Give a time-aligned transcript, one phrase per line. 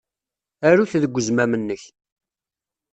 [0.67, 1.83] Aru-t deg uzmam-nnek.